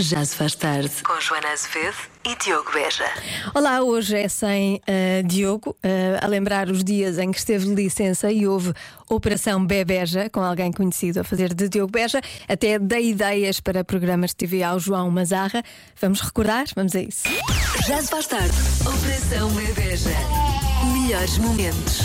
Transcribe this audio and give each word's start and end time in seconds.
Já 0.00 0.24
se 0.24 0.36
faz 0.36 0.54
tarde. 0.54 0.90
Com 1.02 1.20
Joana 1.20 1.48
Azevedo 1.48 1.96
e 2.24 2.36
Diogo 2.36 2.70
Beja. 2.72 3.04
Olá, 3.52 3.82
hoje 3.82 4.16
é 4.16 4.28
sem 4.28 4.76
uh, 4.76 5.26
Diogo, 5.26 5.70
uh, 5.70 6.24
a 6.24 6.26
lembrar 6.28 6.70
os 6.70 6.84
dias 6.84 7.18
em 7.18 7.32
que 7.32 7.38
esteve 7.38 7.66
de 7.66 7.74
licença 7.74 8.30
e 8.30 8.46
houve 8.46 8.72
Operação 9.08 9.66
Bebeja, 9.66 10.30
com 10.30 10.40
alguém 10.40 10.70
conhecido 10.70 11.18
a 11.18 11.24
fazer 11.24 11.52
de 11.52 11.68
Diogo 11.68 11.90
Beja. 11.90 12.20
Até 12.48 12.78
dei 12.78 13.10
ideias 13.10 13.58
para 13.58 13.82
programas 13.82 14.30
de 14.30 14.36
TV 14.36 14.62
ao 14.62 14.78
João 14.78 15.10
Mazarra. 15.10 15.64
Vamos 16.00 16.20
recordar? 16.20 16.66
Vamos 16.76 16.94
a 16.94 17.00
isso. 17.00 17.24
Já 17.88 18.00
se 18.00 18.08
faz 18.08 18.28
tarde. 18.28 18.54
Operação 18.86 19.50
Bebeja. 19.50 20.10
Melhores 21.08 21.38
momentos. 21.38 22.02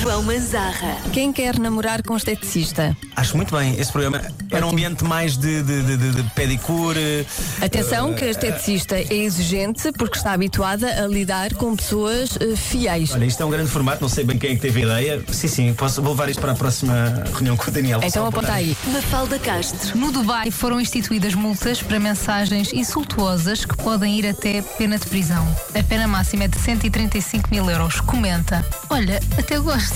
João 0.00 0.22
Manzarra. 0.22 0.96
Quem 1.12 1.32
quer 1.32 1.58
namorar 1.58 2.04
com 2.04 2.16
esteticista? 2.16 2.96
Acho 3.16 3.36
muito 3.36 3.56
bem. 3.56 3.74
Esse 3.80 3.90
programa 3.90 4.20
era 4.48 4.64
um 4.64 4.70
ambiente 4.70 5.02
mais 5.02 5.36
de, 5.36 5.60
de, 5.62 5.82
de, 5.82 5.96
de- 5.96 6.22
pedicure. 6.30 7.26
Atenção 7.60 8.14
que 8.14 8.24
a 8.24 8.30
esteticista 8.30 8.94
é 8.96 9.12
exigente 9.12 9.90
porque 9.98 10.16
está 10.16 10.32
habituada 10.32 10.86
a 11.02 11.08
lidar 11.08 11.52
com 11.54 11.74
pessoas 11.74 12.36
eh, 12.40 12.54
fiéis. 12.54 13.10
Olha, 13.12 13.24
isto 13.24 13.42
é 13.42 13.46
um 13.46 13.50
grande 13.50 13.70
formato, 13.70 14.00
não 14.02 14.08
sei 14.08 14.22
bem 14.22 14.38
quem 14.38 14.52
é 14.52 14.54
que 14.54 14.60
teve 14.60 14.82
a 14.82 14.84
ideia. 15.00 15.24
Sim, 15.32 15.48
sim, 15.48 15.74
posso, 15.74 16.00
vou 16.00 16.12
levar 16.12 16.28
isto 16.28 16.40
para 16.40 16.52
a 16.52 16.56
próxima 16.56 17.24
reunião 17.32 17.56
com 17.56 17.68
o 17.68 17.72
Daniel. 17.72 17.98
Então 18.04 18.10
só 18.22 18.28
aponta 18.28 18.38
apontar. 18.38 18.56
aí. 18.56 18.76
Mafalda 18.92 19.38
Castro. 19.40 19.98
No 19.98 20.12
Dubai 20.12 20.52
foram 20.52 20.80
instituídas 20.80 21.34
multas 21.34 21.82
para 21.82 21.98
mensagens 21.98 22.72
insultuosas 22.72 23.64
que 23.64 23.76
podem 23.76 24.16
ir 24.18 24.28
até 24.28 24.62
pena 24.62 24.96
de 24.96 25.06
prisão. 25.06 25.44
A 25.74 25.82
pena 25.82 26.06
máxima 26.06 26.44
é 26.44 26.48
de 26.48 26.58
135 26.58 27.48
mil 27.50 27.68
euros. 27.68 28.00
Comenta. 28.00 28.43
Olha, 28.90 29.20
até 29.38 29.58
gosto. 29.58 29.94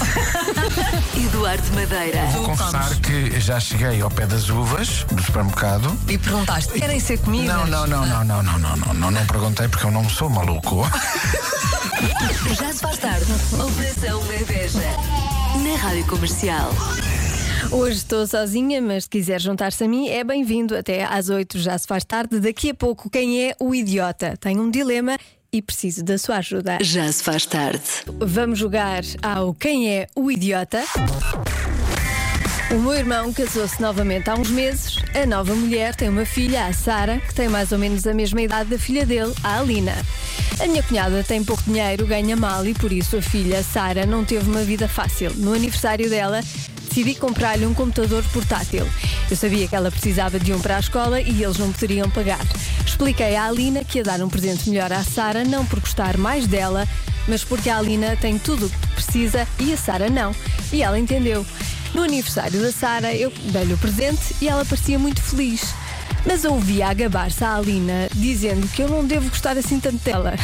Eduardo 1.16 1.73
Madeira. 1.75 2.25
Vou 2.33 2.45
confessar 2.45 2.95
que 3.01 3.39
já 3.41 3.61
cheguei 3.61 4.01
ao 4.01 4.11
pé 4.11 4.27
das 4.27 4.48
uvas 4.48 5.05
do 5.05 5.23
supermercado. 5.23 5.97
E 6.09 6.16
perguntaste: 6.16 6.73
querem 6.73 6.98
ser 6.98 7.19
comidas? 7.19 7.55
Não, 7.55 7.66
não, 7.66 7.87
não, 7.87 8.06
não, 8.06 8.25
não, 8.25 8.42
não, 8.42 8.59
não, 8.59 8.77
não, 8.77 8.95
não, 8.95 9.11
não 9.11 9.27
perguntei 9.27 9.69
porque 9.69 9.87
eu 9.87 9.91
não 9.91 10.09
sou 10.09 10.30
maluco. 10.30 10.83
Já 12.59 12.72
se 12.72 12.81
faz 12.81 12.98
tarde. 12.98 13.27
Operação 13.53 14.22
Bebeja. 14.25 14.78
Na 15.65 15.77
Rádio 15.77 16.06
Comercial. 16.06 16.72
Hoje 17.70 17.98
estou 17.98 18.27
sozinha, 18.27 18.81
mas 18.81 19.05
se 19.05 19.11
quiser 19.11 19.41
juntar-se 19.41 19.84
a 19.84 19.89
mim, 19.89 20.09
é 20.09 20.25
bem-vindo. 20.25 20.77
Até 20.77 21.05
às 21.05 21.28
8 21.28 21.59
já 21.59 21.77
se 21.77 21.87
faz 21.87 22.05
tarde. 22.05 22.41
Daqui 22.41 22.70
a 22.70 22.75
pouco, 22.75 23.11
quem 23.11 23.44
é 23.44 23.56
o 23.61 23.75
idiota? 23.75 24.37
Tenho 24.41 24.62
um 24.62 24.70
dilema 24.70 25.19
e 25.52 25.62
preciso 25.62 26.04
da 26.04 26.18
sua 26.18 26.36
ajuda. 26.36 26.78
Já 26.80 27.10
se 27.10 27.22
faz 27.22 27.46
tarde. 27.46 27.82
Vamos 28.18 28.58
jogar 28.58 29.02
ao 29.22 29.54
Quem 29.54 29.91
é 29.91 30.06
o 30.14 30.30
Idiota? 30.30 30.84
O 32.70 32.74
meu 32.74 32.92
irmão 32.92 33.32
casou-se 33.32 33.80
novamente 33.80 34.28
há 34.28 34.34
uns 34.34 34.50
meses. 34.50 34.96
A 35.14 35.24
nova 35.24 35.54
mulher 35.54 35.94
tem 35.94 36.08
uma 36.10 36.26
filha, 36.26 36.66
a 36.66 36.72
Sara, 36.72 37.19
que 37.19 37.34
tem 37.34 37.48
mais 37.48 37.72
ou 37.72 37.78
menos 37.78 38.06
a 38.06 38.12
mesma 38.12 38.42
idade 38.42 38.69
da 38.69 38.78
filha 38.78 39.06
dele, 39.06 39.32
a 39.42 39.58
Alina. 39.58 39.94
A 40.60 40.66
minha 40.66 40.82
cunhada 40.82 41.24
tem 41.24 41.42
pouco 41.42 41.62
dinheiro, 41.62 42.06
ganha 42.06 42.36
mal 42.36 42.66
e 42.66 42.74
por 42.74 42.92
isso 42.92 43.16
a 43.16 43.22
filha, 43.22 43.62
Sara, 43.62 44.04
não 44.04 44.22
teve 44.22 44.50
uma 44.50 44.62
vida 44.62 44.86
fácil. 44.86 45.32
No 45.36 45.54
aniversário 45.54 46.10
dela, 46.10 46.42
decidi 46.88 47.14
comprar-lhe 47.14 47.64
um 47.64 47.72
computador 47.72 48.22
portátil. 48.34 48.86
Eu 49.30 49.36
sabia 49.36 49.66
que 49.66 49.74
ela 49.74 49.91
precisava 49.91 50.38
de 50.38 50.52
um 50.52 50.60
para 50.60 50.76
a 50.76 50.80
escola 50.80 51.20
e 51.22 51.42
eles 51.42 51.56
não 51.56 51.72
poderiam 51.72 52.10
pagar. 52.10 52.41
Expliquei 52.98 53.36
à 53.36 53.44
Alina 53.46 53.84
que 53.84 53.98
ia 53.98 54.02
dar 54.02 54.20
um 54.20 54.28
presente 54.28 54.68
melhor 54.68 54.92
à 54.92 55.04
Sara, 55.04 55.44
não 55.44 55.64
por 55.64 55.78
gostar 55.78 56.18
mais 56.18 56.48
dela, 56.48 56.84
mas 57.28 57.44
porque 57.44 57.70
a 57.70 57.78
Alina 57.78 58.16
tem 58.16 58.41
tudo 58.41 58.66
o 58.66 58.68
que 58.68 58.88
precisa 58.88 59.46
e 59.60 59.72
a 59.72 59.77
Sara 59.77 60.10
não. 60.10 60.34
E 60.72 60.82
ela 60.82 60.98
entendeu. 60.98 61.46
No 61.94 62.02
aniversário 62.02 62.60
da 62.60 62.72
Sara, 62.72 63.14
eu 63.14 63.30
dei-lhe 63.52 63.72
o 63.72 63.78
presente 63.78 64.34
e 64.42 64.48
ela 64.48 64.64
parecia 64.64 64.98
muito 64.98 65.22
feliz. 65.22 65.72
Mas 66.26 66.44
ouvia 66.44 66.88
a 66.88 66.92
gabar-se 66.92 67.44
à 67.44 67.54
Alina, 67.54 68.08
dizendo 68.14 68.66
que 68.66 68.82
eu 68.82 68.88
não 68.88 69.06
devo 69.06 69.28
gostar 69.28 69.56
assim 69.56 69.78
tanto 69.78 70.02
dela. 70.02 70.34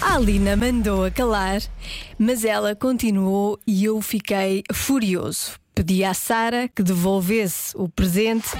A 0.00 0.14
Alina 0.14 0.54
mandou 0.54 1.04
a 1.04 1.10
calar, 1.10 1.60
mas 2.16 2.44
ela 2.44 2.76
continuou 2.76 3.58
e 3.66 3.84
eu 3.84 4.00
fiquei 4.00 4.62
furioso. 4.72 5.54
Pedi 5.74 6.04
à 6.04 6.14
Sara 6.14 6.68
que 6.68 6.84
devolvesse 6.84 7.76
o 7.76 7.88
presente 7.88 8.50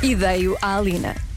e 0.00 0.14
dei-o 0.14 0.56
à 0.62 0.76
Alina. 0.76 1.29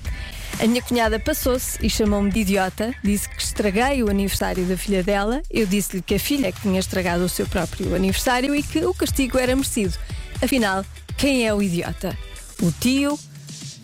A 0.60 0.68
minha 0.68 0.82
cunhada 0.82 1.20
passou-se 1.20 1.78
e 1.86 1.90
chamou-me 1.90 2.32
de 2.32 2.40
idiota, 2.40 2.96
disse 3.04 3.28
que 3.28 3.42
estraguei 3.42 4.02
o 4.04 4.10
aniversário 4.10 4.64
da 4.66 4.78
filha 4.78 5.04
dela. 5.04 5.42
Eu 5.50 5.66
disse-lhe 5.66 6.02
que 6.02 6.16
a 6.16 6.20
filha 6.20 6.50
que 6.52 6.62
tinha 6.62 6.80
estragado 6.80 7.26
o 7.26 7.30
seu 7.30 7.46
próprio 7.48 7.94
aniversário 7.96 8.56
e 8.56 8.64
que 8.64 8.86
o 8.86 8.94
castigo 8.94 9.38
era 9.38 9.54
merecido. 9.56 9.98
Afinal, 10.42 10.86
quem 11.18 11.46
é 11.46 11.54
o 11.54 11.62
idiota? 11.62 12.18
O 12.62 12.72
tio, 12.72 13.20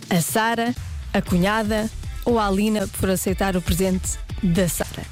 a 0.10 0.22
Sara, 0.22 0.74
a 1.14 1.22
cunhada 1.22 1.90
ou 2.24 2.40
a 2.40 2.48
Alina 2.48 2.88
por 3.00 3.10
aceitar 3.10 3.58
o 3.58 3.62
presente 3.62 4.18
da 4.42 4.70
Sara? 4.70 5.04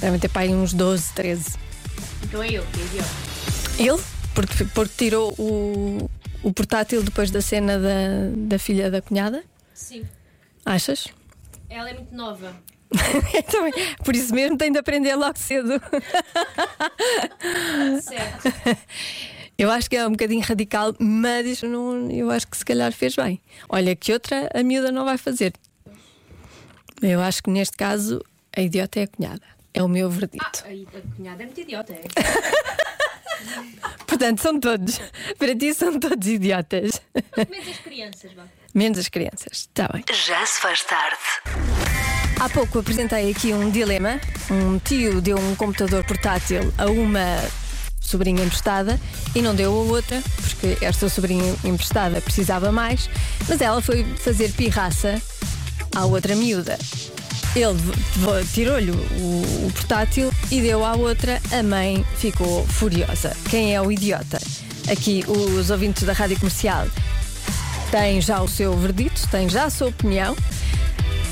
Devem 0.00 0.18
ter 0.18 0.28
pai 0.28 0.48
uns 0.48 0.72
12, 0.72 1.12
13. 1.12 1.56
Então 2.24 2.42
é 2.42 2.48
eu, 2.50 2.66
que 2.66 2.80
é 2.80 2.84
idiota. 2.84 3.10
Ele, 3.78 4.02
porque, 4.34 4.64
porque 4.74 4.94
tirou 4.96 5.32
o, 5.38 6.10
o 6.42 6.52
portátil 6.52 7.00
depois 7.04 7.30
da 7.30 7.40
cena 7.40 7.78
da, 7.78 8.48
da 8.48 8.58
filha 8.58 8.90
da 8.90 9.00
cunhada? 9.00 9.44
Sim. 9.72 10.02
Achas? 10.66 11.06
Ela 11.68 11.90
é 11.90 11.94
muito 11.94 12.12
nova. 12.12 12.52
Também. 13.52 13.72
Por 14.04 14.16
isso 14.16 14.34
mesmo 14.34 14.58
tem 14.58 14.72
de 14.72 14.80
aprender 14.80 15.14
logo 15.14 15.38
cedo. 15.38 15.80
Certo. 18.02 18.78
Eu 19.56 19.70
acho 19.70 19.88
que 19.88 19.94
é 19.94 20.04
um 20.04 20.10
bocadinho 20.10 20.42
radical, 20.42 20.92
mas 20.98 21.62
não, 21.62 22.10
eu 22.10 22.28
acho 22.32 22.48
que 22.48 22.56
se 22.56 22.64
calhar 22.64 22.90
fez 22.90 23.14
bem. 23.14 23.40
Olha, 23.68 23.94
que 23.94 24.12
outra 24.12 24.50
a 24.52 24.60
miúda 24.64 24.90
não 24.90 25.04
vai 25.04 25.16
fazer. 25.16 25.52
Eu 27.00 27.20
acho 27.20 27.44
que 27.44 27.50
neste 27.50 27.76
caso 27.76 28.20
a 28.56 28.60
idiota 28.60 29.00
é 29.00 29.02
a 29.04 29.08
cunhada. 29.08 29.42
É 29.72 29.82
o 29.82 29.88
meu 29.88 30.10
verdito. 30.10 30.64
Aí, 30.64 30.86
a 30.94 31.16
cunhada 31.16 31.42
é 31.42 31.46
muito 31.46 31.60
idiota, 31.60 31.92
é? 31.92 32.02
Portanto, 34.06 34.42
são 34.42 34.58
todos. 34.58 35.00
Para 35.38 35.56
ti 35.56 35.72
são 35.72 35.98
todos 35.98 36.26
idiotas. 36.26 37.00
Menos 37.48 37.68
as 37.68 37.78
crianças, 37.78 38.32
vá. 38.32 38.44
Menos 38.74 38.98
as 38.98 39.08
crianças. 39.08 39.52
Está 39.52 39.88
bem. 39.88 40.04
Já 40.12 40.44
se 40.44 40.60
faz 40.60 40.82
tarde. 40.82 41.16
Há 42.40 42.48
pouco 42.48 42.80
apresentei 42.80 43.30
aqui 43.30 43.52
um 43.52 43.70
dilema. 43.70 44.20
Um 44.50 44.78
tio 44.78 45.20
deu 45.20 45.38
um 45.38 45.54
computador 45.54 46.04
portátil 46.04 46.72
a 46.76 46.86
uma 46.86 47.38
sobrinha 48.00 48.42
emprestada 48.42 48.98
e 49.34 49.42
não 49.42 49.54
deu 49.54 49.72
a 49.72 49.82
outra, 49.82 50.20
porque 50.40 50.84
esta 50.84 51.08
sobrinha 51.08 51.54
emprestada 51.62 52.20
precisava 52.20 52.72
mais, 52.72 53.08
mas 53.48 53.60
ela 53.60 53.80
foi 53.80 54.04
fazer 54.16 54.50
pirraça 54.52 55.22
à 55.94 56.04
outra 56.06 56.34
miúda. 56.34 56.76
Ele 57.56 58.44
tirou-lhe 58.52 58.90
o, 58.92 58.94
o 59.66 59.72
portátil 59.74 60.32
e 60.50 60.60
deu 60.60 60.84
à 60.84 60.94
outra, 60.94 61.40
a 61.50 61.62
mãe 61.62 62.04
ficou 62.16 62.64
furiosa. 62.66 63.36
Quem 63.48 63.74
é 63.74 63.80
o 63.82 63.90
idiota? 63.90 64.40
Aqui 64.90 65.24
os 65.26 65.70
ouvintes 65.70 66.04
da 66.04 66.12
rádio 66.12 66.38
comercial 66.38 66.86
têm 67.90 68.20
já 68.20 68.40
o 68.40 68.48
seu 68.48 68.76
verdito, 68.76 69.26
têm 69.28 69.48
já 69.48 69.64
a 69.64 69.70
sua 69.70 69.88
opinião. 69.88 70.36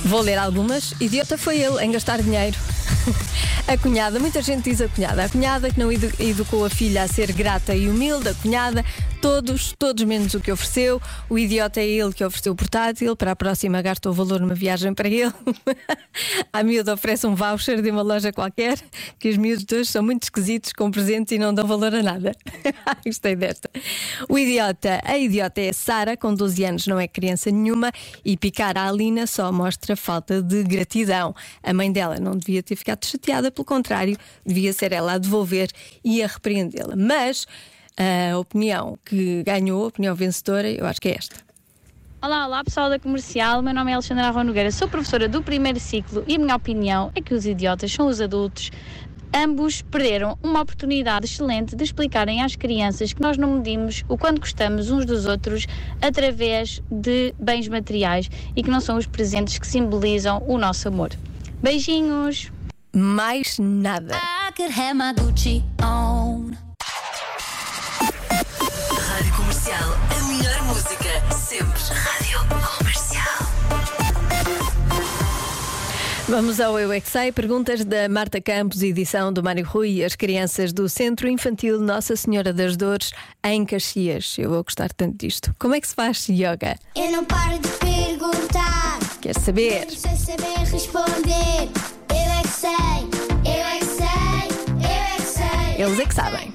Vou 0.05 0.21
ler 0.21 0.39
algumas. 0.39 0.93
Idiota 1.01 1.39
foi 1.39 1.59
ele 1.61 1.83
em 1.85 1.93
gastar 1.93 2.21
dinheiro. 2.21 2.57
A 3.67 3.77
cunhada, 3.77 4.19
muita 4.19 4.41
gente 4.41 4.71
diz 4.71 4.81
a 4.81 4.89
cunhada. 4.89 5.25
A 5.25 5.29
cunhada 5.29 5.71
que 5.71 5.79
não 5.79 5.93
edu- 5.93 6.11
educou 6.19 6.65
a 6.65 6.71
filha 6.71 7.03
a 7.03 7.09
ser 7.09 7.31
grata 7.33 7.75
e 7.75 7.87
humilde, 7.87 8.27
a 8.27 8.33
cunhada, 8.33 8.83
todos, 9.21 9.75
todos 9.79 10.05
menos 10.05 10.35
o 10.35 10.41
que 10.41 10.51
ofereceu. 10.51 11.01
O 11.29 11.39
idiota 11.39 11.81
é 11.81 11.87
ele 11.87 12.13
que 12.13 12.25
ofereceu 12.25 12.53
o 12.53 12.57
portátil. 12.57 13.17
Para 13.17 13.33
a 13.33 13.37
próxima 13.37 13.83
gastou 13.83 14.13
o 14.13 14.15
valor 14.15 14.41
numa 14.41 14.55
viagem 14.55 14.95
para 14.95 15.09
ele. 15.09 15.33
A 16.53 16.63
miúda 16.63 16.95
oferece 16.95 17.27
um 17.27 17.35
voucher 17.35 17.83
de 17.83 17.91
uma 17.91 18.03
loja 18.03 18.33
qualquer, 18.33 18.79
que 19.19 19.29
os 19.29 19.37
miúdos 19.37 19.67
hoje 19.73 19.87
são 19.87 20.03
muito 20.03 20.25
esquisitos 20.25 20.73
com 20.73 20.91
presentes 20.91 21.33
e 21.33 21.39
não 21.39 21.53
dão 21.53 21.67
valor 21.67 21.95
a 21.95 22.03
nada. 22.03 22.33
Gostei 23.05 23.37
desta. 23.37 23.71
O 24.29 24.39
idiota, 24.39 25.01
a 25.05 25.17
idiota 25.19 25.61
é 25.61 25.71
a 25.71 25.73
Sara, 25.73 26.17
com 26.17 26.35
12 26.35 26.65
anos, 26.65 26.87
não 26.87 26.99
é 26.99 27.07
criança 27.07 27.51
nenhuma, 27.51 27.93
e 28.25 28.37
picar 28.37 28.77
a 28.77 28.89
Alina 28.89 29.27
só 29.27 29.53
mostra 29.53 29.97
falta 29.97 30.43
de 30.43 30.63
gratidão. 30.65 31.35
A 31.63 31.73
mãe 31.73 31.91
dela 31.93 32.19
não 32.19 32.37
devia 32.37 32.63
ter 32.63 32.77
ficado 32.77 33.05
chateada, 33.05 33.51
pelo 33.51 33.65
contrário, 33.65 34.17
devia 34.45 34.73
ser 34.73 34.93
ela 34.93 35.15
a 35.15 35.19
devolver 35.19 35.71
e 36.05 36.23
a 36.23 36.27
repreendê-la. 36.27 36.97
Mas 36.97 37.47
a 37.99 38.39
opinião 38.39 38.97
que 39.05 39.43
ganhou, 39.43 39.85
a 39.85 39.89
opinião 39.89 40.15
vencedora, 40.15 40.71
eu 40.71 40.87
acho 40.87 41.01
que 41.01 41.09
é 41.09 41.17
esta. 41.17 41.37
Olá, 42.23 42.47
olá 42.47 42.65
pessoal 42.65 42.89
da 42.89 42.99
comercial, 42.99 43.63
meu 43.63 43.75
nome 43.75 43.91
é 43.91 43.95
Alexandra 43.95 44.45
Nogueira, 44.45 44.71
sou 44.73 44.89
professora 44.89 45.29
do 45.29 45.43
primeiro 45.43 45.79
ciclo 45.79 46.25
e 46.27 46.37
a 46.37 46.39
minha 46.39 46.57
opinião 46.57 47.13
é 47.15 47.21
que 47.21 47.35
os 47.35 47.47
idiotas 47.47 47.93
são 47.93 48.07
os 48.07 48.21
adultos. 48.21 48.71
Ambos 49.35 49.83
perderam 49.83 50.39
uma 50.43 50.63
oportunidade 50.63 51.27
excelente 51.27 51.77
de 51.77 51.85
explicarem 51.85 52.43
às 52.43 52.57
crianças 52.57 53.13
que 53.13 53.21
nós 53.21 53.37
não 53.37 53.57
medimos 53.57 54.03
o 54.09 54.17
quanto 54.17 54.41
gostamos 54.41 54.91
uns 54.91 55.05
dos 55.05 55.27
outros 55.27 55.67
através 56.01 56.83
de 56.91 57.35
bens 57.39 57.69
materiais 57.69 58.29
e 58.57 58.63
que 58.63 58.71
não 58.71 58.81
são 58.81 58.97
os 58.97 59.07
presentes 59.07 59.59
que 59.59 59.67
simbolizam 59.67 60.43
o 60.47 60.57
nosso 60.57 60.89
amor. 60.89 61.11
Beijinhos! 61.63 62.51
Mais 62.97 63.59
nada. 63.59 64.17
I 64.17 64.51
could 64.57 64.73
have 64.73 64.95
my 64.95 65.13
Gucci 65.13 65.63
on. 65.83 66.28
Vamos 76.29 76.61
ao 76.61 76.79
Eu 76.79 76.93
é. 76.93 77.01
Perguntas 77.35 77.83
da 77.87 78.07
Marta 78.07 78.39
Campos, 78.39 78.83
edição 78.83 79.33
do 79.33 79.43
Mário 79.43 79.65
Rui 79.65 79.93
e 79.93 80.05
as 80.05 80.15
crianças 80.15 80.75
do 80.75 80.87
Centro 80.87 81.27
Infantil 81.27 81.81
Nossa 81.81 82.15
Senhora 82.17 82.53
das 82.53 82.77
Dores 82.77 83.13
em 83.43 83.65
Caxias. 83.65 84.37
Eu 84.37 84.51
vou 84.51 84.63
gostar 84.63 84.93
tanto 84.93 85.17
disto. 85.17 85.55
Como 85.59 85.75
é 85.75 85.81
que 85.81 85.89
se 85.89 85.95
faz 85.95 86.29
yoga? 86.29 86.77
Eu 86.95 87.11
não 87.13 87.25
paro 87.25 87.59
de 87.59 87.69
perguntar, 87.69 88.99
Quer 89.23 89.35
saber? 89.41 89.87
não 89.87 89.97
sei 89.97 90.17
saber 90.17 90.59
responder. 90.71 91.71
Eu 92.11 92.31
é 92.31 92.43
que 92.43 92.49
sei, 92.49 92.71
eu 93.47 93.65
é 93.65 93.79
que 93.79 93.87
sei, 93.87 94.85
eu 94.85 94.91
é 94.91 95.17
que 95.17 95.23
sei. 95.23 95.83
Eles 95.83 95.99
é 95.99 96.05
que 96.05 96.15
sabem. 96.15 96.53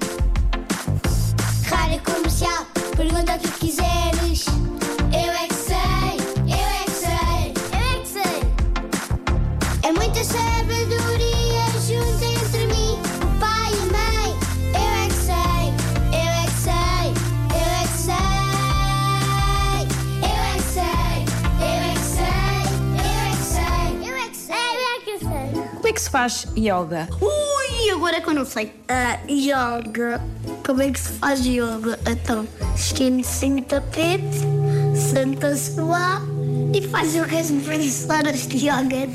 Rádio 1.66 2.00
comercial, 2.04 2.66
pergunta 2.96 3.34
o 3.34 3.38
que 3.40 3.50
quiseres. 3.66 4.53
Faz 26.14 26.46
yoga? 26.56 27.08
Ui, 27.20 27.90
agora 27.90 28.20
que 28.20 28.28
eu 28.28 28.34
não 28.34 28.44
sei. 28.44 28.72
Ah, 28.88 29.18
yoga. 29.28 30.22
Como 30.64 30.80
é 30.80 30.88
que 30.92 31.00
se 31.00 31.08
faz 31.14 31.44
yoga? 31.44 31.98
Então, 32.08 32.46
esquece 32.76 33.46
em 33.46 33.60
tapete, 33.60 34.38
senta-se 34.94 35.80
lá 35.80 36.22
e 36.72 36.86
faz 36.86 37.16
as 37.16 37.50
posições 37.50 38.46
de 38.46 38.58
yoga 38.58 39.08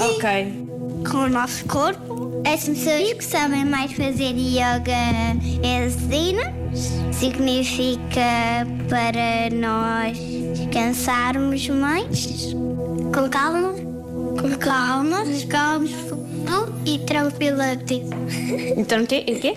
Ok. 0.00 0.68
com 1.10 1.16
o 1.24 1.28
nosso 1.28 1.64
corpo. 1.64 2.40
As 2.46 2.62
pessoas 2.62 3.14
que 3.14 3.24
sabem 3.24 3.64
mais 3.64 3.90
fazer 3.92 4.36
yoga 4.36 4.94
ensinam. 5.60 6.54
Significa 7.12 8.64
para 8.88 9.50
nós 9.52 10.16
descansarmos 10.56 11.68
mais. 11.68 12.54
Com 13.12 13.28
calma. 13.28 13.72
Com 14.40 14.56
calma. 14.56 15.24
Calma 16.46 16.72
e 16.84 16.98
tranquilidade. 17.00 18.02
Então 18.76 19.02
o 19.02 19.06
quê? 19.06 19.56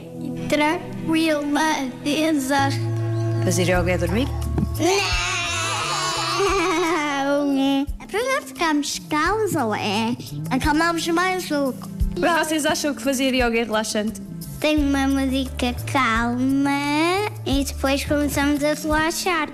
Tranquilidade. 0.50 2.80
Fazer 3.44 3.64
yoga 3.64 3.92
é 3.92 3.98
dormir? 3.98 4.28
Não! 4.80 5.28
É 8.00 8.06
para 8.10 8.24
não 8.24 8.42
ficarmos 8.42 9.00
calmos 9.10 9.56
ou 9.56 9.76
é? 9.76 10.16
Acalmamos 10.50 11.08
mais 11.10 11.50
o 11.52 11.74
Vocês 12.40 12.66
acham 12.66 12.94
que 12.94 13.02
fazer 13.02 13.34
yoga 13.34 13.58
é 13.60 13.64
relaxante? 13.64 14.22
Tem 14.60 14.78
uma 14.78 15.08
música 15.08 15.74
calma 15.92 16.72
e 17.46 17.64
depois 17.64 18.04
começamos 18.06 18.64
a 18.64 18.74
relaxar. 18.74 19.50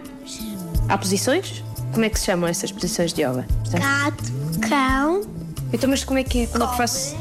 Há 0.88 0.98
posições? 0.98 1.64
Como 1.94 2.06
é 2.06 2.10
que 2.10 2.20
se 2.20 2.26
chamam 2.26 2.50
essas 2.50 2.72
posições 2.72 3.14
de 3.14 3.22
yoga? 3.22 3.46
Gato, 3.72 4.24
cão. 4.68 5.22
Então, 5.72 5.90
mas 5.90 6.04
como 6.04 6.20
é 6.20 6.24
que 6.24 6.44
é? 6.44 6.48
Como 6.48 6.64
é 6.64 6.68
que 6.68 6.78
faço? 6.78 7.16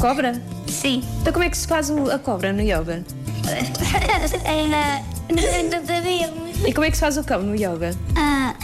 Cobra? 0.00 0.40
Sim. 0.68 1.02
Então, 1.20 1.32
como 1.32 1.44
é 1.44 1.50
que 1.50 1.56
se 1.56 1.66
faz 1.66 1.90
a 1.90 2.18
cobra 2.18 2.52
no 2.52 2.62
yoga? 2.62 3.04
Na 5.28 5.80
cabelo. 5.80 6.48
E 6.66 6.72
como 6.72 6.84
é 6.86 6.90
que 6.90 6.96
se 6.96 7.00
faz 7.00 7.16
o 7.16 7.24
cão 7.24 7.42
no 7.42 7.54
yoga? 7.54 7.94
Ah, 8.16 8.54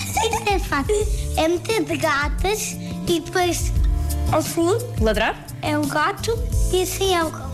é 0.46 0.58
fácil. 0.58 0.94
É 1.36 1.48
meter 1.48 1.84
de 1.84 1.96
gatas 1.96 2.76
e 3.08 3.20
depois 3.20 3.72
assim 4.32 4.78
Ladrar? 5.00 5.46
é 5.62 5.78
o 5.78 5.86
gato 5.86 6.38
e 6.72 6.82
assim 6.82 7.14
é 7.14 7.24
o 7.24 7.30
cão. 7.30 7.52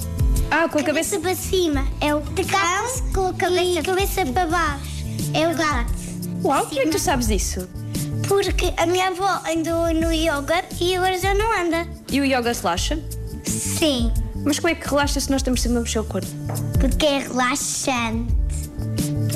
Ah, 0.50 0.68
com 0.68 0.78
a 0.78 0.82
cabeça 0.82 1.16
cabeça. 1.16 1.20
para 1.20 1.34
cima 1.34 1.86
é 2.00 2.14
o 2.14 2.20
de 2.20 2.42
gato 2.44 3.02
com 3.14 3.26
a 3.28 3.32
cabeça, 3.34 3.82
cabeça 3.82 4.26
para 4.26 4.46
baixo 4.46 5.04
é 5.34 5.48
o 5.48 5.54
gato. 5.54 5.92
Uau, 6.44 6.66
como 6.66 6.80
é 6.80 6.84
que 6.84 6.90
tu 6.90 6.98
sabes 6.98 7.28
isso? 7.30 7.68
Porque 8.26 8.72
a 8.76 8.86
minha 8.86 9.08
avó 9.08 9.40
andou 9.50 9.92
no 9.94 10.12
yoga 10.12 10.64
e 10.80 10.96
agora 10.96 11.18
já 11.18 11.34
não 11.34 11.60
anda. 11.60 11.86
E 12.10 12.20
o 12.20 12.24
yoga 12.24 12.52
relaxa? 12.52 12.98
Sim, 13.60 14.10
Mas 14.44 14.58
como 14.58 14.70
é 14.70 14.74
que 14.74 14.88
relaxa 14.88 15.20
se 15.20 15.30
nós 15.30 15.40
estamos 15.40 15.60
sempre 15.60 15.78
a 15.78 15.80
mexer 15.82 15.98
o 15.98 16.04
corpo? 16.04 16.26
porque 16.80 17.04
é 17.06 17.18
relaxante. 17.18 18.32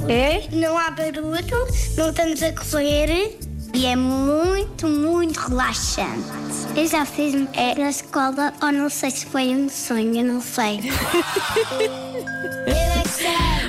É? 0.08 0.48
Não 0.50 0.78
há 0.78 0.90
barulho, 0.90 1.68
não 1.96 2.08
estamos 2.10 2.42
a 2.42 2.52
correr 2.52 3.36
e 3.74 3.86
é 3.86 3.96
muito, 3.96 4.86
muito 4.86 5.38
relaxante. 5.40 6.24
Eu 6.76 6.86
já 6.86 7.04
fiz 7.04 7.34
é, 7.52 7.74
na 7.74 7.90
escola, 7.90 8.52
ou 8.62 8.72
não 8.72 8.88
sei 8.88 9.10
se 9.10 9.26
foi 9.26 9.48
um 9.54 9.68
sonho, 9.68 10.24
não 10.24 10.40
sei. 10.40 10.80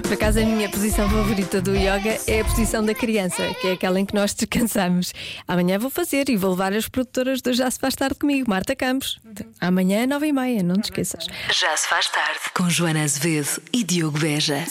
Por 0.05 0.13
acaso, 0.13 0.39
a 0.39 0.45
minha 0.45 0.69
posição 0.69 1.09
favorita 1.09 1.59
do 1.59 1.75
yoga 1.75 2.19
é 2.27 2.41
a 2.41 2.45
posição 2.45 2.85
da 2.85 2.93
criança, 2.93 3.43
que 3.59 3.67
é 3.67 3.71
aquela 3.71 3.99
em 3.99 4.05
que 4.05 4.13
nós 4.13 4.35
descansamos. 4.35 5.11
Amanhã 5.47 5.79
vou 5.79 5.89
fazer 5.89 6.29
e 6.29 6.37
vou 6.37 6.51
levar 6.51 6.73
as 6.73 6.87
produtoras 6.87 7.41
do 7.41 7.51
Já 7.51 7.71
Se 7.71 7.79
Faz 7.79 7.95
Tarde 7.95 8.13
comigo, 8.13 8.47
Marta 8.47 8.75
Campos. 8.75 9.19
Amanhã, 9.59 10.05
nove 10.05 10.27
e 10.27 10.31
meia, 10.31 10.61
não 10.61 10.75
te 10.75 10.85
esqueças. 10.85 11.25
Já 11.51 11.75
se 11.75 11.87
faz 11.87 12.07
tarde. 12.09 12.39
Com 12.53 12.69
Joana 12.69 13.03
Azevedo 13.03 13.59
e 13.73 13.83
Diogo 13.83 14.19
Beja. 14.19 14.63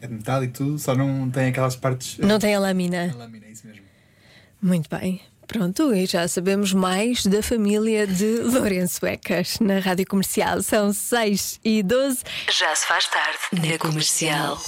é 0.00 0.06
de 0.08 0.12
metal 0.12 0.42
e 0.44 0.48
tudo, 0.48 0.78
só 0.78 0.94
não 0.94 1.30
tem 1.30 1.46
aquelas 1.48 1.76
partes. 1.76 2.18
Não 2.18 2.38
tem 2.38 2.54
a 2.54 2.58
lâmina. 2.58 3.10
A 3.14 3.16
lâmina, 3.16 3.46
é 3.46 3.50
isso 3.52 3.66
mesmo. 3.66 3.82
Muito 4.60 4.88
bem. 4.90 5.20
Pronto, 5.46 5.94
e 5.94 6.06
já 6.06 6.26
sabemos 6.26 6.72
mais 6.72 7.26
da 7.26 7.42
família 7.42 8.06
de 8.06 8.38
Lourenço 8.42 9.04
Ecas 9.06 9.58
na 9.60 9.78
rádio 9.78 10.06
comercial. 10.06 10.62
São 10.62 10.90
6 10.92 11.60
e 11.64 11.82
12. 11.82 12.20
Já 12.50 12.74
se 12.74 12.86
faz 12.86 13.06
tarde. 13.08 13.38
Na 13.52 13.78
comercial. 13.78 14.58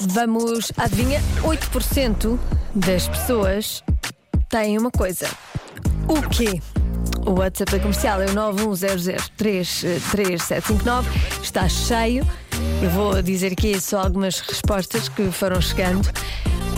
Vamos, 0.00 0.72
adivinha? 0.76 1.20
8% 1.42 2.38
das 2.74 3.08
pessoas 3.08 3.82
têm 4.48 4.78
uma 4.78 4.90
coisa. 4.90 5.28
O 6.08 6.22
quê? 6.28 6.60
O 7.26 7.40
WhatsApp 7.40 7.72
da 7.72 7.80
comercial 7.80 8.22
é 8.22 8.26
o 8.26 8.34
910033759. 8.34 11.04
Está 11.42 11.68
cheio. 11.68 12.24
Eu 12.82 12.90
vou 12.90 13.22
dizer 13.22 13.52
aqui 13.52 13.80
só 13.80 14.00
algumas 14.00 14.40
respostas 14.40 15.08
que 15.08 15.30
foram 15.30 15.60
chegando. 15.60 16.08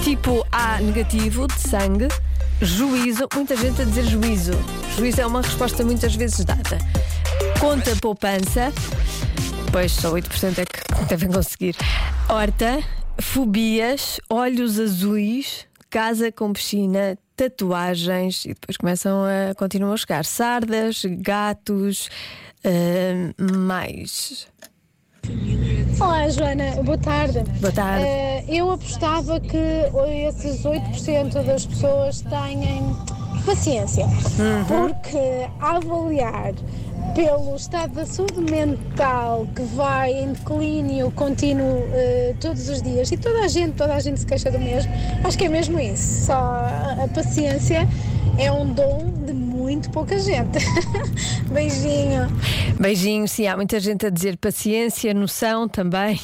Tipo 0.02 0.46
A 0.50 0.80
negativo, 0.80 1.46
de 1.46 1.60
sangue. 1.60 2.08
Juízo. 2.60 3.28
Muita 3.34 3.56
gente 3.56 3.82
a 3.82 3.84
dizer 3.84 4.04
juízo. 4.04 4.52
Juízo 4.96 5.20
é 5.20 5.26
uma 5.26 5.42
resposta 5.42 5.84
muitas 5.84 6.14
vezes 6.14 6.44
dada. 6.44 6.78
Conta 7.60 7.94
poupança. 7.96 8.72
Pois 9.70 9.92
só 9.92 10.12
8% 10.12 10.58
é 10.58 10.64
que 10.64 11.04
devem 11.04 11.30
conseguir. 11.30 11.76
Horta, 12.28 12.82
fobias, 13.20 14.20
olhos 14.28 14.80
azuis, 14.80 15.66
casa 15.88 16.32
com 16.32 16.52
piscina, 16.52 17.18
tatuagens 17.36 18.44
e 18.44 18.48
depois 18.48 18.76
começam 18.76 19.22
a 19.24 19.54
continuam 19.54 19.92
a 19.92 19.96
chegar 19.96 20.24
sardas, 20.24 21.02
gatos, 21.04 22.08
ah, 22.64 23.54
mais. 23.54 24.48
Olá, 25.98 26.28
Joana, 26.28 26.82
boa 26.82 26.98
tarde. 26.98 27.42
Boa 27.60 27.72
tarde. 27.72 28.04
Eh, 28.04 28.44
eu 28.48 28.70
apostava 28.70 29.40
que 29.40 29.56
esses 30.28 30.62
8% 30.62 31.42
das 31.44 31.66
pessoas 31.66 32.20
têm 32.22 32.96
paciência, 33.44 34.06
porque 34.68 35.48
a 35.60 35.76
avaliar 35.76 36.52
pelo 37.14 37.56
estado 37.56 37.94
da 37.94 38.06
saúde 38.06 38.40
mental 38.40 39.46
que 39.54 39.62
vai 39.62 40.12
em 40.12 40.32
declínio 40.32 41.10
contínuo 41.12 41.84
eh, 41.92 42.34
todos 42.40 42.68
os 42.68 42.82
dias 42.82 43.10
e 43.10 43.16
toda 43.16 43.40
a 43.40 43.48
gente, 43.48 43.74
toda 43.74 43.94
a 43.94 44.00
gente 44.00 44.20
se 44.20 44.26
queixa 44.26 44.50
do 44.50 44.58
mesmo, 44.58 44.92
acho 45.24 45.36
que 45.36 45.44
é 45.46 45.48
mesmo 45.48 45.78
isso. 45.80 46.26
Só 46.26 46.34
a 46.34 47.08
paciência 47.12 47.88
é 48.38 48.50
um 48.52 48.72
dom 48.72 49.19
muito 49.70 49.90
pouca 49.90 50.18
gente. 50.18 50.58
Beijinho. 51.48 52.26
Beijinhos, 52.78 53.30
sim, 53.30 53.46
há 53.46 53.54
muita 53.54 53.78
gente 53.78 54.04
a 54.04 54.10
dizer 54.10 54.36
paciência, 54.36 55.14
noção 55.14 55.68
também. 55.68 56.20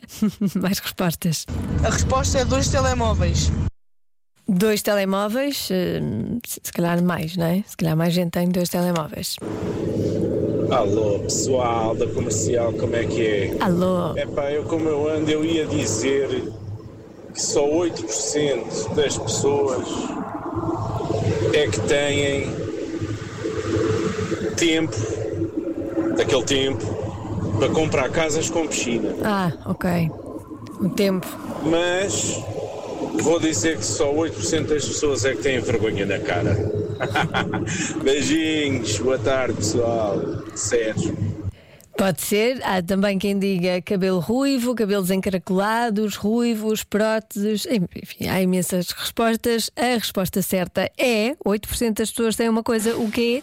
mais 0.60 0.78
respostas. 0.78 1.46
A 1.82 1.88
resposta 1.88 2.40
é 2.40 2.44
dois 2.44 2.68
telemóveis. 2.68 3.50
Dois 4.46 4.82
telemóveis, 4.82 5.68
eh, 5.70 6.00
se 6.46 6.72
calhar 6.72 7.02
mais, 7.02 7.36
não 7.36 7.46
é? 7.46 7.64
Se 7.66 7.74
calhar 7.74 7.96
mais 7.96 8.12
gente 8.12 8.32
tem 8.32 8.48
dois 8.50 8.68
telemóveis. 8.68 9.36
Alô, 10.70 11.20
pessoal 11.20 11.94
da 11.94 12.06
comercial, 12.06 12.72
como 12.74 12.96
é 12.96 13.04
que 13.04 13.26
é? 13.26 13.56
Alô. 13.60 14.14
Epá, 14.14 14.52
eu 14.52 14.64
como 14.64 14.86
eu 14.86 15.08
ando, 15.08 15.30
eu 15.30 15.42
ia 15.42 15.66
dizer 15.66 16.52
que 17.32 17.40
só 17.40 17.66
8% 17.66 18.94
das 18.94 19.16
pessoas 19.16 19.88
é 21.54 21.66
que 21.66 21.80
têm 21.80 22.59
tempo, 24.60 24.94
daquele 26.18 26.44
tempo, 26.44 26.84
para 27.58 27.70
comprar 27.70 28.10
casas 28.10 28.50
com 28.50 28.66
piscina. 28.66 29.14
Ah, 29.24 29.52
ok. 29.64 30.10
O 30.80 30.90
tempo. 30.90 31.26
Mas 31.64 32.38
vou 33.22 33.40
dizer 33.40 33.78
que 33.78 33.84
só 33.84 34.12
8% 34.12 34.66
das 34.66 34.84
pessoas 34.84 35.24
é 35.24 35.34
que 35.34 35.42
têm 35.42 35.60
vergonha 35.60 36.04
na 36.04 36.18
cara. 36.18 36.54
Beijinhos, 38.04 38.98
boa 38.98 39.18
tarde 39.18 39.54
pessoal. 39.54 40.20
Sérgio. 40.54 41.16
Pode 41.96 42.20
ser. 42.20 42.62
Há 42.62 42.82
também 42.82 43.18
quem 43.18 43.38
diga 43.38 43.80
cabelo 43.80 44.20
ruivo, 44.20 44.74
cabelos 44.74 45.10
encaracolados, 45.10 46.16
ruivos, 46.16 46.84
próteses. 46.84 47.66
Enfim, 47.66 48.28
há 48.28 48.42
imensas 48.42 48.90
respostas. 48.90 49.70
A 49.74 49.96
resposta 49.96 50.42
certa 50.42 50.90
é: 50.98 51.34
8% 51.46 51.94
das 51.94 52.10
pessoas 52.10 52.36
têm 52.36 52.48
uma 52.48 52.62
coisa, 52.62 52.94
o 52.96 53.10
quê? 53.10 53.42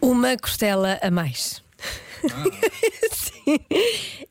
Uma 0.00 0.36
costela 0.36 0.98
a 1.02 1.10
mais. 1.10 1.62
Sim, 3.12 3.58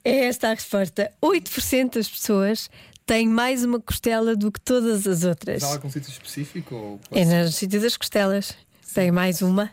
é 0.03 0.25
esta 0.25 0.49
a 0.49 0.53
resposta. 0.53 1.11
8% 1.21 1.95
das 1.95 2.07
pessoas 2.09 2.69
têm 3.05 3.27
mais 3.27 3.63
uma 3.63 3.79
costela 3.79 4.35
do 4.35 4.51
que 4.51 4.59
todas 4.59 5.05
as 5.07 5.23
outras. 5.23 5.61
Mas 5.61 5.71
há 5.71 5.73
algum 5.75 5.89
sítio 5.89 6.09
específico? 6.09 6.75
Ou 6.75 6.99
É 7.11 7.25
no 7.25 7.51
sítio 7.51 7.81
das 7.81 7.97
costelas. 7.97 8.53
Tem 8.93 9.11
mais 9.11 9.41
uma. 9.41 9.71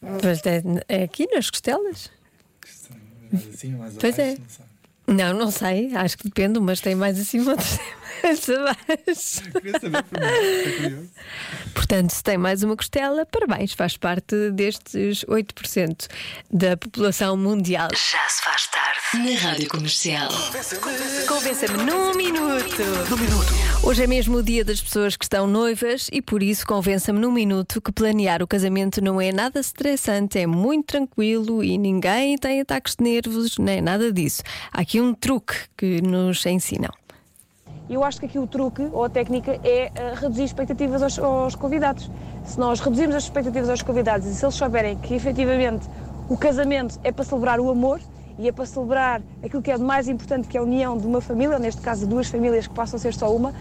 Não, 0.00 0.18
Mas 0.22 0.40
é, 0.46 0.62
é 0.88 1.02
aqui 1.04 1.28
nas 1.32 1.50
costelas. 1.50 2.10
assim, 3.32 3.68
mais 3.72 3.94
Pois 3.98 4.18
abaixo, 4.18 4.40
é. 4.42 4.71
Não. 5.12 5.32
Não, 5.34 5.50
sei. 5.50 5.94
Acho 5.94 6.18
que 6.18 6.24
depende. 6.24 6.58
Umas 6.58 6.80
têm 6.80 6.94
mais 6.94 7.18
acima, 7.18 7.52
outras 7.52 7.78
têm 7.78 7.86
mais 8.22 8.50
abaixo. 8.50 9.52
Queria 9.52 9.80
saber. 9.80 11.08
Portanto, 11.74 12.10
se 12.10 12.22
tem 12.22 12.38
mais 12.38 12.62
uma 12.62 12.76
costela, 12.76 13.26
parabéns, 13.26 13.72
faz 13.72 13.96
parte 13.96 14.50
destes 14.50 15.24
8% 15.24 16.08
da 16.50 16.76
população 16.76 17.36
mundial. 17.36 17.88
Já 17.90 18.28
se 18.28 18.42
faz 18.42 18.66
tarde 18.68 18.91
na 19.14 19.38
Rádio 19.38 19.68
Comercial. 19.68 20.30
Convença-me 21.28 21.84
num 21.84 22.14
minuto. 22.14 22.82
Num 23.10 23.16
minuto. 23.18 23.52
Hoje 23.84 24.04
é 24.04 24.06
mesmo 24.06 24.38
o 24.38 24.42
dia 24.42 24.64
das 24.64 24.80
pessoas 24.80 25.18
que 25.18 25.24
estão 25.26 25.46
noivas 25.46 26.08
e 26.10 26.22
por 26.22 26.42
isso 26.42 26.66
convença-me 26.66 27.18
num 27.18 27.30
minuto 27.30 27.78
que 27.82 27.92
planear 27.92 28.42
o 28.42 28.46
casamento 28.46 29.04
não 29.04 29.20
é 29.20 29.30
nada 29.30 29.60
estressante, 29.60 30.38
é 30.38 30.46
muito 30.46 30.86
tranquilo 30.86 31.62
e 31.62 31.76
ninguém 31.76 32.38
tem 32.38 32.62
ataques 32.62 32.96
de 32.96 33.04
nervos, 33.04 33.58
nem 33.58 33.82
nada 33.82 34.10
disso. 34.10 34.42
Há 34.72 34.80
aqui 34.80 34.98
um 34.98 35.12
truque 35.12 35.56
que 35.76 36.00
nos 36.00 36.46
ensinam. 36.46 36.90
Eu 37.90 38.02
acho 38.02 38.18
que 38.18 38.24
aqui 38.24 38.38
o 38.38 38.46
truque 38.46 38.88
ou 38.92 39.04
a 39.04 39.10
técnica 39.10 39.60
é 39.62 39.92
eh, 39.94 40.14
reduzir 40.14 40.44
expectativas 40.44 41.02
aos, 41.02 41.18
aos 41.18 41.54
convidados. 41.54 42.10
Se 42.46 42.58
nós 42.58 42.80
reduzirmos 42.80 43.16
as 43.16 43.24
expectativas 43.24 43.68
aos 43.68 43.82
convidados 43.82 44.26
e 44.26 44.34
se 44.34 44.42
eles 44.42 44.54
souberem 44.54 44.96
que 44.96 45.12
efetivamente 45.12 45.86
o 46.30 46.38
casamento 46.38 46.98
é 47.04 47.12
para 47.12 47.24
celebrar 47.26 47.60
o 47.60 47.68
amor 47.68 48.00
e 48.42 48.48
é 48.48 48.52
para 48.52 48.66
celebrar 48.66 49.22
aquilo 49.40 49.62
que 49.62 49.70
é 49.70 49.76
de 49.76 49.84
mais 49.84 50.08
importante, 50.08 50.48
que 50.48 50.56
é 50.56 50.60
a 50.60 50.64
união 50.64 50.98
de 50.98 51.06
uma 51.06 51.20
família, 51.20 51.60
neste 51.60 51.80
caso 51.80 52.08
duas 52.08 52.28
famílias 52.28 52.66
que 52.66 52.74
possam 52.74 52.98
ser 52.98 53.14
só 53.14 53.34
uma, 53.34 53.54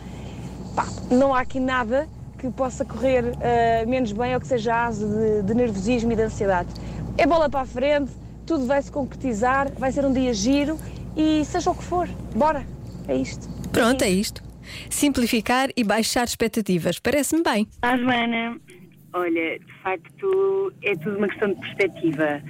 pá, 0.75 0.87
não 1.11 1.35
há 1.35 1.41
aqui 1.41 1.59
nada 1.59 2.09
que 2.39 2.49
possa 2.49 2.83
correr 2.83 3.23
eh, 3.39 3.85
menos 3.85 4.11
bem 4.11 4.33
ou 4.33 4.41
que 4.41 4.47
seja 4.47 4.87
aso 4.87 5.07
de, 5.07 5.43
de 5.43 5.53
nervosismo 5.53 6.11
e 6.11 6.15
de 6.15 6.23
ansiedade. 6.23 6.69
É 7.15 7.27
bola 7.27 7.47
para 7.47 7.61
a 7.61 7.65
frente, 7.65 8.11
tudo 8.43 8.65
vai 8.65 8.81
se 8.81 8.91
concretizar, 8.91 9.71
vai 9.73 9.91
ser 9.91 10.03
um 10.03 10.11
dia 10.11 10.33
giro 10.33 10.79
e 11.15 11.45
seja 11.45 11.69
o 11.69 11.75
que 11.75 11.83
for, 11.83 12.09
bora, 12.35 12.65
é 13.07 13.15
isto. 13.15 13.47
Pronto, 13.71 14.03
é 14.03 14.09
isto. 14.09 14.41
Simplificar 14.89 15.69
e 15.77 15.83
baixar 15.83 16.23
expectativas. 16.23 16.97
Parece-me 16.97 17.43
bem. 17.43 17.67
Ah, 17.83 17.95
Joana, 17.95 18.59
olha, 19.13 19.59
de 19.59 19.73
facto 19.83 20.73
é 20.83 20.95
tudo 20.95 21.17
uma 21.19 21.27
questão 21.27 21.49
de 21.49 21.59
perspectiva. 21.59 22.41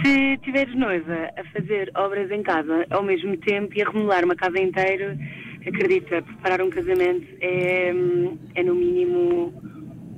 Se 0.00 0.38
tiveres 0.38 0.74
noiva 0.74 1.30
a 1.36 1.44
fazer 1.52 1.90
obras 1.94 2.30
em 2.30 2.42
casa 2.42 2.86
ao 2.90 3.02
mesmo 3.02 3.36
tempo 3.36 3.76
e 3.76 3.82
a 3.82 3.88
remodelar 3.88 4.24
uma 4.24 4.34
casa 4.34 4.58
inteira, 4.58 5.18
acredita, 5.66 6.22
preparar 6.22 6.62
um 6.62 6.70
casamento 6.70 7.26
é, 7.40 7.92
é 8.54 8.62
no 8.62 8.74
mínimo 8.74 9.52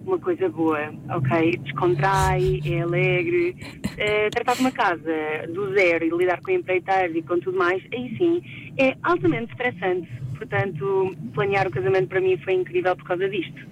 uma 0.07 0.19
coisa 0.19 0.49
boa, 0.49 0.93
ok? 1.11 1.57
Descontrai, 1.63 2.61
é 2.65 2.83
alegre. 2.83 3.57
Eh, 3.97 4.29
tratar 4.31 4.55
de 4.55 4.61
uma 4.61 4.73
casa 4.73 5.47
do 5.49 5.73
zero 5.73 6.05
e 6.05 6.11
lidar 6.11 6.41
com 6.43 6.51
empreiteiros 6.51 7.17
e 7.17 7.23
com 7.23 7.41
tudo 7.41 7.57
mais, 7.57 7.83
aí 7.93 8.15
sim, 8.19 8.43
é 8.79 8.95
altamente 9.03 9.53
estressante. 9.53 10.09
Portanto, 10.37 11.11
planear 11.33 11.67
o 11.67 11.71
casamento 11.71 12.09
para 12.09 12.21
mim 12.21 12.37
foi 12.39 12.55
incrível 12.55 12.95
por 12.97 13.07
causa 13.07 13.29
disto. 13.29 13.67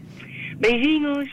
Beijinhos! 0.58 1.28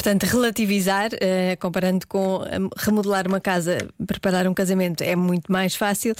Portanto, 0.00 0.22
relativizar, 0.22 1.10
eh, 1.20 1.56
comparando 1.56 2.06
com 2.08 2.42
eh, 2.44 2.56
remodelar 2.78 3.28
uma 3.28 3.38
casa, 3.38 3.76
preparar 4.06 4.48
um 4.48 4.54
casamento 4.54 5.02
é 5.02 5.14
muito 5.14 5.52
mais 5.52 5.74
fácil. 5.74 6.14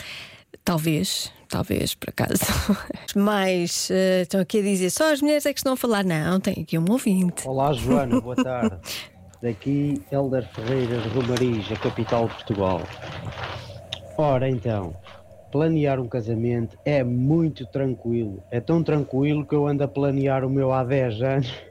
Talvez, 0.63 1.33
talvez, 1.49 1.95
por 1.95 2.11
acaso. 2.11 2.45
Mas 3.17 3.91
eh, 3.91 4.21
estão 4.21 4.39
aqui 4.39 4.59
a 4.59 4.63
dizer 4.63 4.91
só 4.91 5.11
as 5.11 5.23
mulheres 5.23 5.47
é 5.47 5.53
que 5.55 5.61
estão 5.61 5.73
a 5.73 5.77
falar. 5.79 6.05
Não, 6.05 6.39
tem 6.39 6.63
aqui 6.63 6.77
um 6.77 6.85
ouvinte. 6.91 7.49
Olá 7.49 7.73
Joana, 7.73 8.21
boa 8.21 8.37
tarde. 8.45 8.77
Daqui 9.41 10.03
Helder 10.13 10.47
Ferreira 10.53 10.99
de 10.99 11.09
Romariz, 11.09 11.73
a 11.73 11.77
capital 11.77 12.29
de 12.29 12.35
Portugal. 12.35 12.83
Ora 14.19 14.47
então, 14.47 14.95
planear 15.51 15.99
um 15.99 16.07
casamento 16.07 16.77
é 16.85 17.03
muito 17.03 17.65
tranquilo. 17.65 18.43
É 18.51 18.61
tão 18.61 18.83
tranquilo 18.83 19.47
que 19.47 19.55
eu 19.55 19.67
ando 19.67 19.83
a 19.83 19.89
planear 19.89 20.45
o 20.45 20.51
meu 20.51 20.71
há 20.71 20.85
10 20.85 21.23
anos 21.23 21.70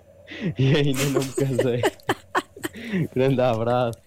e 0.57 0.75
ainda 0.75 1.03
não 1.05 1.21
me 1.21 1.33
casei. 1.33 1.81
Grande 3.15 3.41
abraço. 3.41 4.00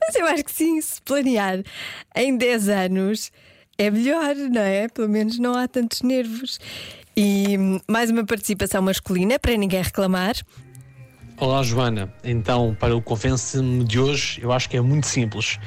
Mas 0.00 0.14
eu 0.16 0.26
acho 0.26 0.44
que 0.44 0.52
sim, 0.52 0.80
se 0.80 1.00
planear 1.02 1.62
em 2.14 2.36
10 2.36 2.68
anos 2.68 3.32
é 3.76 3.90
melhor, 3.90 4.34
não 4.34 4.60
é? 4.60 4.88
Pelo 4.88 5.08
menos 5.08 5.38
não 5.38 5.54
há 5.54 5.68
tantos 5.68 6.02
nervos. 6.02 6.58
E 7.16 7.56
mais 7.88 8.10
uma 8.10 8.24
participação 8.24 8.82
masculina 8.82 9.38
para 9.38 9.56
ninguém 9.56 9.82
reclamar. 9.82 10.34
Olá 11.36 11.62
Joana, 11.62 12.12
então 12.24 12.76
para 12.78 12.96
o 12.96 13.00
Convence-me 13.00 13.84
de 13.84 14.00
hoje 14.00 14.40
eu 14.42 14.52
acho 14.52 14.68
que 14.68 14.76
é 14.76 14.80
muito 14.80 15.06
simples. 15.06 15.58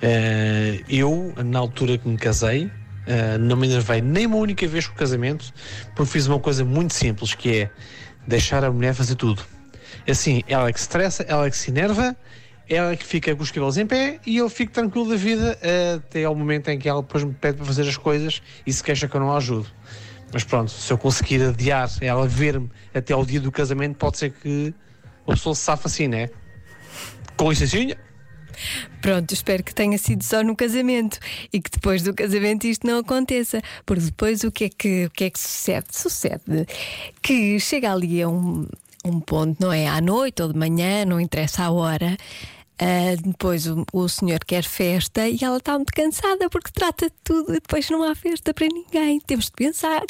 Eh, 0.00 0.82
eu, 0.88 1.34
na 1.44 1.58
altura 1.58 1.98
que 1.98 2.08
me 2.08 2.16
casei, 2.16 2.70
eh, 3.06 3.36
não 3.38 3.56
me 3.56 3.66
enervei 3.66 4.00
nem 4.00 4.26
uma 4.26 4.36
única 4.36 4.66
vez 4.68 4.86
com 4.86 4.94
o 4.94 4.96
casamento, 4.96 5.52
porque 5.94 6.12
fiz 6.12 6.26
uma 6.28 6.38
coisa 6.38 6.64
muito 6.64 6.94
simples 6.94 7.34
que 7.34 7.62
é 7.62 7.70
deixar 8.26 8.64
a 8.64 8.70
mulher 8.70 8.94
fazer 8.94 9.14
tudo. 9.14 9.42
Assim, 10.08 10.42
ela 10.46 10.68
é 10.68 10.72
que 10.72 10.78
se 10.78 10.84
estressa, 10.84 11.22
ela 11.24 11.46
é 11.46 11.50
que 11.50 11.56
se 11.56 11.70
enerva, 11.70 12.16
ela 12.68 12.92
é 12.92 12.96
que 12.96 13.04
fica 13.04 13.34
com 13.34 13.42
os 13.42 13.50
cabelos 13.50 13.76
em 13.78 13.86
pé 13.86 14.18
e 14.26 14.36
eu 14.36 14.48
fico 14.48 14.72
tranquilo 14.72 15.08
da 15.08 15.16
vida 15.16 15.58
até 15.96 16.24
ao 16.24 16.34
momento 16.34 16.68
em 16.68 16.78
que 16.78 16.88
ela 16.88 17.00
depois 17.02 17.22
me 17.22 17.32
pede 17.32 17.58
para 17.58 17.66
fazer 17.66 17.82
as 17.82 17.96
coisas 17.96 18.42
e 18.66 18.72
se 18.72 18.82
queixa 18.82 19.06
que 19.08 19.16
eu 19.16 19.20
não 19.20 19.32
a 19.32 19.36
ajudo. 19.36 19.66
Mas 20.32 20.44
pronto, 20.44 20.70
se 20.70 20.92
eu 20.92 20.98
conseguir 20.98 21.42
adiar 21.42 21.88
ela 22.00 22.26
ver-me 22.26 22.70
até 22.94 23.14
ao 23.14 23.24
dia 23.24 23.40
do 23.40 23.52
casamento, 23.52 23.96
pode 23.96 24.18
ser 24.18 24.32
que 24.32 24.74
a 25.26 25.32
pessoa 25.32 25.54
se 25.54 25.62
safa 25.62 25.86
assim, 25.88 26.08
né? 26.08 26.28
Com 27.36 27.50
licencinha. 27.50 27.96
Pronto, 29.00 29.32
espero 29.32 29.62
que 29.62 29.74
tenha 29.74 29.98
sido 29.98 30.22
só 30.22 30.42
no 30.42 30.56
casamento 30.56 31.18
e 31.52 31.60
que 31.60 31.70
depois 31.70 32.02
do 32.02 32.14
casamento 32.14 32.66
isto 32.66 32.86
não 32.86 32.98
aconteça. 32.98 33.62
Porque 33.84 34.04
depois 34.04 34.44
o 34.44 34.50
que 34.50 34.64
é 34.64 34.68
que, 34.68 35.06
o 35.06 35.10
que, 35.10 35.24
é 35.24 35.30
que 35.30 35.38
sucede? 35.38 35.86
Sucede 35.90 36.66
que 37.22 37.58
chega 37.60 37.92
ali 37.92 38.22
a 38.22 38.28
um, 38.28 38.66
um 39.04 39.20
ponto, 39.20 39.56
não 39.60 39.72
é? 39.72 39.86
À 39.86 40.00
noite 40.00 40.42
ou 40.42 40.52
de 40.52 40.58
manhã, 40.58 41.04
não 41.04 41.20
interessa 41.20 41.64
a 41.64 41.70
hora. 41.70 42.16
ah, 42.78 43.16
depois 43.22 43.66
o, 43.66 43.84
o 43.92 44.08
senhor 44.08 44.40
quer 44.44 44.64
festa 44.64 45.28
e 45.28 45.38
ela 45.42 45.56
está 45.58 45.74
muito 45.74 45.92
cansada 45.92 46.50
porque 46.50 46.70
trata 46.70 47.06
de 47.06 47.14
tudo 47.24 47.50
e 47.52 47.60
depois 47.60 47.88
não 47.90 48.02
há 48.02 48.14
festa 48.14 48.52
para 48.52 48.66
ninguém. 48.66 49.20
Temos 49.20 49.46
de 49.46 49.52
pensar. 49.52 50.02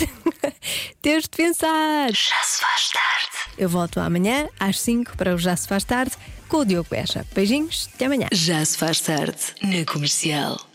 Temos 1.02 1.24
de 1.24 1.30
pensar. 1.30 2.10
Já 2.10 2.42
se 2.42 2.60
faz 2.60 2.90
tarde. 2.90 3.56
Eu 3.58 3.68
volto 3.68 4.00
amanhã 4.00 4.48
às 4.58 4.80
5 4.80 5.16
para 5.16 5.34
o 5.34 5.38
Já 5.38 5.56
se 5.56 5.68
faz 5.68 5.84
tarde 5.84 6.16
com 6.46 6.58
o 6.58 6.64
Diogo 6.64 6.88
Beja. 6.90 7.24
Beijinhos, 7.34 7.88
até 7.94 8.06
amanhã. 8.06 8.28
Já 8.32 8.64
se 8.64 8.76
faz 8.76 9.00
tarde 9.00 9.38
na 9.62 9.84
comercial. 9.84 10.65